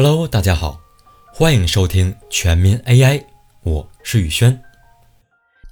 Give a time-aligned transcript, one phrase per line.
[0.00, 0.80] Hello，大家好，
[1.34, 3.20] 欢迎收听全民 AI，
[3.64, 4.62] 我是宇轩。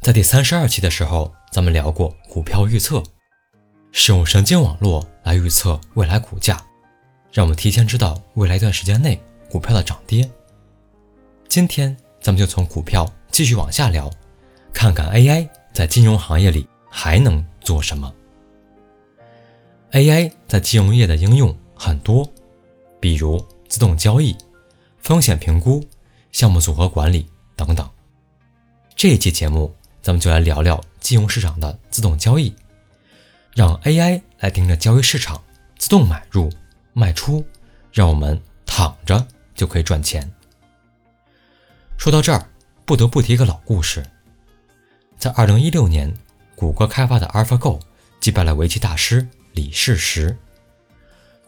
[0.00, 3.02] 在第三十二期的时候，咱们聊过股票预测，
[3.92, 6.64] 使用神经网络来预测未来股价，
[7.32, 10.26] 让我们提前知道未来一段时间内股票的涨跌。
[11.46, 14.10] 今天咱们就从股票继续往下聊，
[14.72, 18.10] 看看 AI 在金融行业里还能做什么。
[19.92, 22.26] AI 在金融业的应用很多，
[22.98, 23.46] 比如。
[23.74, 24.36] 自动交易、
[25.00, 25.84] 风险评估、
[26.30, 27.90] 项目组合管理等等。
[28.94, 32.54] 这一期节目，咱们就来聊聊金融市场的自动交易，
[33.52, 35.42] 让 AI 来盯着交易市场，
[35.76, 36.52] 自动买入、
[36.92, 37.44] 卖出，
[37.90, 40.32] 让我们躺着就可以赚钱。
[41.98, 42.48] 说到这儿，
[42.84, 44.06] 不得不提个老故事。
[45.18, 46.14] 在2016年，
[46.54, 47.80] 谷歌开发的 AlphaGo
[48.20, 50.38] 击败了围棋大师李世石，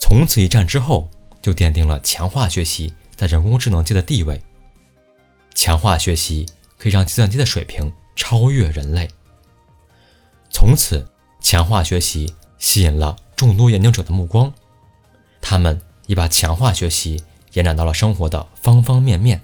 [0.00, 1.10] 从此一战之后。
[1.44, 4.42] 就奠定了强化学习在人工智能界的地位。
[5.54, 6.46] 强化学习
[6.78, 9.06] 可以让计算机的水平超越人类。
[10.50, 11.06] 从此，
[11.42, 14.50] 强化学习吸引了众多研究者的目光，
[15.42, 19.42] 他们也把强化学习延展到了生活的方方面面。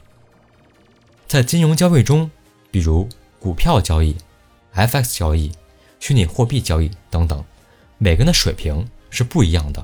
[1.29, 2.31] 在金融交易中，
[2.71, 3.07] 比如
[3.39, 4.17] 股票交易、
[4.75, 5.53] FX 交易、
[5.99, 7.45] 虚拟货币交易等等，
[7.99, 9.83] 每个人的水平是不一样的。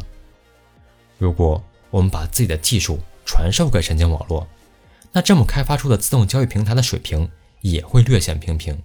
[1.18, 4.46] 如果我们把自己的技术传授给神经网络，
[5.12, 8.78] 那这么开发出的自动交易平台的水平也会略显平平。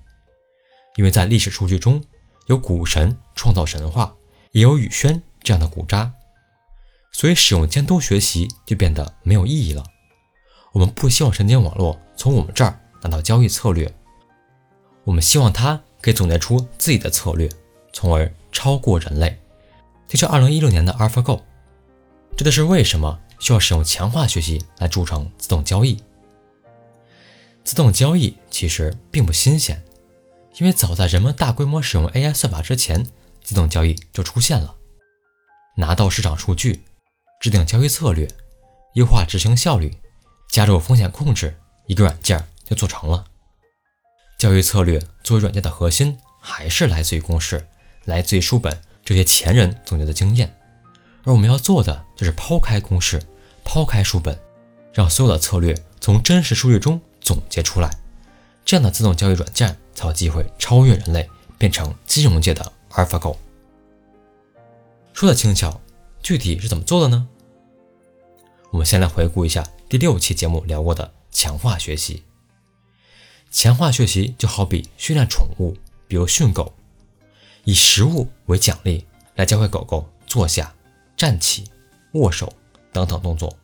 [0.95, 2.03] 因为在历史数据中
[2.47, 4.13] 有股神创造神话，
[4.52, 6.11] 也有宇轩这样的股渣，
[7.11, 9.83] 所以使用监督学习就变得没有意义了。
[10.73, 13.94] 我们不希望神经网络从我们这儿拿到交易策略，
[15.03, 17.49] 我们希望它可以总结出自己的策略，
[17.94, 19.39] 从而超过人类。
[20.07, 21.41] 就像2016年的 AlphaGo。
[22.36, 26.02] 这就是为什么需要使用强化学习来铸成自动交易。
[27.64, 29.84] 自动交易其实并不新鲜，
[30.58, 33.06] 因为早在人们大规模使用 AI 算法之前，
[33.44, 34.75] 自动交易就出现了。
[35.78, 36.84] 拿到市场数据，
[37.40, 38.28] 制定交易策略，
[38.96, 39.96] 优化执行效率，
[40.50, 41.56] 加入风险控制，
[41.86, 43.25] 一个软件就做成了。
[44.40, 47.68] 交易策略作为软件的核心，还是来自于公式，
[48.06, 50.52] 来自于书本这些前人总结的经验。
[51.24, 53.22] 而我们要做的就是抛开公式，
[53.64, 54.38] 抛开书本，
[54.94, 57.90] 让所有的策略从真实数据中总结出来，
[58.66, 63.36] 这样的自动交易软件才有机会超越人类，变成金融界的 AlphaGo。
[65.14, 65.80] 说的轻巧，
[66.24, 67.28] 具体是怎么做的呢？
[68.72, 72.24] 我们先来回顾一下第六期节目聊过的强化学习。
[73.52, 75.76] 强化学习就好比训练宠物，
[76.08, 76.74] 比如训狗，
[77.66, 79.06] 以食物为奖励
[79.36, 80.74] 来教会狗狗坐下。
[81.22, 81.70] 站起、
[82.14, 82.52] 握手
[82.92, 83.56] 等等动作，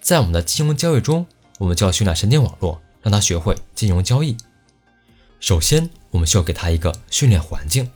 [0.00, 1.24] 在我们的金融交易中，
[1.60, 4.36] 我们就要训练神经网络，让它学会金融交易。
[5.38, 7.88] 首先，我们需要给它一个训练环境，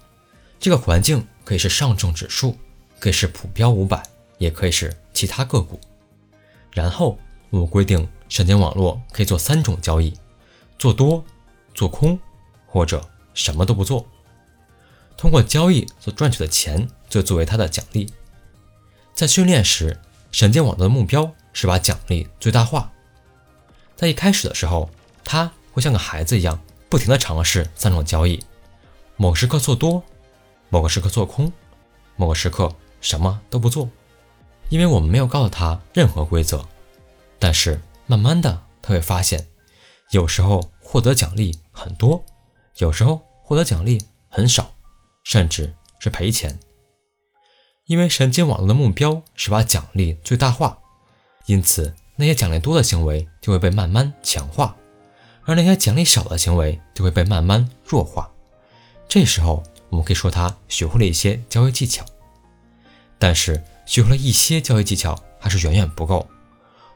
[0.61, 2.57] 这个环境可以是上证指数，
[3.01, 4.01] 可以是普标五百，
[4.39, 5.81] 也可以是其他个股。
[6.71, 7.19] 然后，
[7.51, 10.17] 我们规定神经网络可以做三种交易：
[10.79, 11.25] 做多、
[11.75, 12.17] 做空，
[12.69, 13.05] 或者
[13.35, 14.07] 什么都不做。
[15.17, 18.09] 通过交易所赚取的钱，就作为它的奖励。
[19.21, 20.01] 在训练时，
[20.33, 22.91] 神经网络的目标是把奖励最大化。
[23.95, 24.89] 在一开始的时候，
[25.23, 26.59] 它会像个孩子一样，
[26.89, 28.43] 不停地尝试三种交易：
[29.19, 30.03] 某时刻做多，
[30.71, 31.53] 某个时刻做空，
[32.17, 33.91] 某个时刻什么都不做。
[34.71, 36.67] 因为我们没有告诉他任何规则。
[37.39, 39.47] 但是慢慢的，他会发现，
[40.13, 42.25] 有时候获得奖励很多，
[42.79, 44.73] 有时候获得奖励很少，
[45.25, 46.59] 甚至是赔钱。
[47.91, 50.78] 因为神经网络的目标是把奖励最大化，
[51.47, 54.77] 因此那些奖励多的行为就会被慢慢强化，
[55.43, 58.31] 而那些奖励少的行为就会被慢慢弱化。
[59.09, 62.05] 这时候，我们可以说他学会了一些交易技巧，
[63.19, 66.25] 但是学会了一些交易技巧还是远远不够。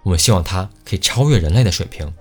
[0.05, 2.15] 我们希望他可以超越人类的水平，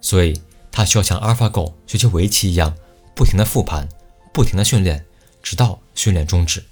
[0.00, 0.40] 所以
[0.70, 2.74] 他需要像 AlphaGo 学习围棋一样，
[3.14, 3.86] 不停的复盘，
[4.32, 5.04] 不停的训练，
[5.42, 6.64] 直到训练终止。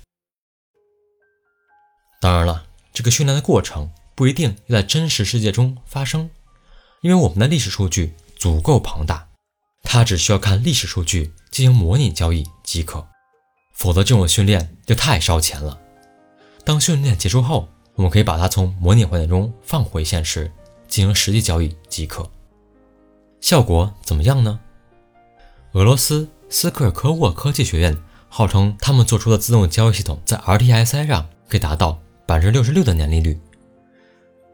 [2.30, 6.30] 当然了，这个训练的过程不一定要在真实世界中发生，
[7.00, 9.26] 因为我们的历史数据足够庞大，
[9.82, 13.04] 它只需要看历史数据进行模拟交易即可。
[13.74, 15.76] 否则，这种训练就太烧钱了。
[16.64, 20.52] 当训练结束后，我们可以把它从模拟环境中放回现实，
[20.86, 22.30] 进行实际交易即可。
[23.40, 24.60] 效果怎么样呢？
[25.72, 32.00] 俄罗斯斯科尔科沃科技学院号称，他们做出的自动交易系统在 RTSI 上可以达到。
[32.30, 33.36] 百分之六十六的年利率，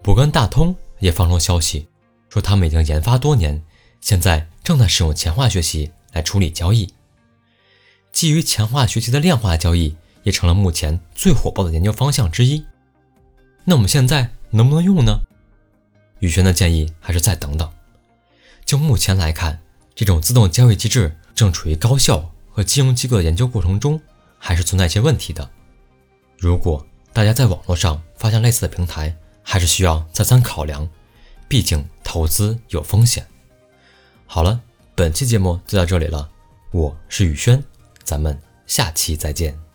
[0.02, 1.86] 摩根大通也放出消息，
[2.30, 3.62] 说他们已经研发多年，
[4.00, 6.90] 现在正在使用强化学习来处理交易。
[8.12, 12.64] 基于强化学习的量化交易也成了目前最火爆的研究方向之一。
[13.62, 15.20] 那我们现在能不能用呢？
[16.20, 17.70] 宇轩的建议还是再等等。
[18.64, 19.60] 就目前来看，
[19.94, 24.00] 这种自动交易机制正处于高校和金融机构的研究过程中，
[24.38, 25.50] 还是存在一些问题的。
[26.38, 26.82] 如果
[27.16, 30.86] 大家在网络上发现类似的平台，还是需要再三考量，
[31.48, 33.26] 毕竟投资有风险。
[34.26, 34.60] 好了，
[34.94, 36.28] 本期节目就到这里了，
[36.72, 37.64] 我是宇轩，
[38.04, 39.65] 咱们下期再见。